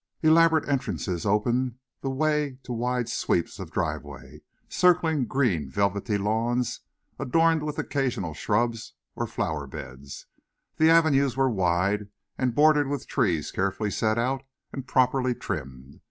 [0.23, 6.79] Elaborate entrances opened the way to wide sweeps of driveway circling green velvety lawns
[7.19, 10.25] adorned with occasional shrubs or flower beds.
[10.77, 14.41] The avenues were wide, and bordered with trees carefully set out
[14.73, 15.99] and properly trimmed.